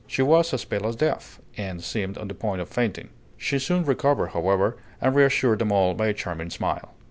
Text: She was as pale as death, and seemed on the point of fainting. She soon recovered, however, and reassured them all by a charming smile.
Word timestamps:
She 0.07 0.23
was 0.23 0.51
as 0.51 0.65
pale 0.65 0.87
as 0.87 0.95
death, 0.95 1.39
and 1.57 1.83
seemed 1.83 2.17
on 2.17 2.27
the 2.27 2.33
point 2.33 2.59
of 2.59 2.67
fainting. 2.69 3.09
She 3.37 3.59
soon 3.59 3.85
recovered, 3.85 4.29
however, 4.29 4.77
and 4.99 5.13
reassured 5.13 5.59
them 5.59 5.71
all 5.71 5.93
by 5.93 6.07
a 6.07 6.13
charming 6.15 6.49
smile. 6.49 6.95